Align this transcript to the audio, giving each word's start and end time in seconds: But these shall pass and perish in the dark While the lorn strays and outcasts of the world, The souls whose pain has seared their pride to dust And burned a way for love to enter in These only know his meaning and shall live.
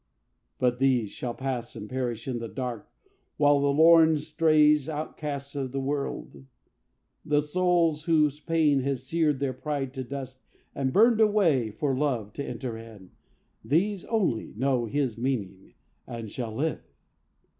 But 0.57 0.79
these 0.79 1.11
shall 1.11 1.35
pass 1.35 1.75
and 1.75 1.87
perish 1.87 2.27
in 2.27 2.39
the 2.39 2.47
dark 2.47 2.89
While 3.37 3.59
the 3.59 3.69
lorn 3.71 4.17
strays 4.17 4.89
and 4.89 4.97
outcasts 4.97 5.53
of 5.55 5.71
the 5.71 5.79
world, 5.79 6.47
The 7.23 7.39
souls 7.43 8.05
whose 8.05 8.39
pain 8.39 8.79
has 8.79 9.03
seared 9.05 9.39
their 9.39 9.53
pride 9.53 9.93
to 9.93 10.03
dust 10.03 10.41
And 10.73 10.91
burned 10.91 11.21
a 11.21 11.27
way 11.27 11.69
for 11.69 11.95
love 11.95 12.33
to 12.33 12.43
enter 12.43 12.75
in 12.79 13.11
These 13.63 14.05
only 14.05 14.55
know 14.57 14.85
his 14.87 15.19
meaning 15.19 15.75
and 16.07 16.31
shall 16.31 16.55
live. 16.55 16.81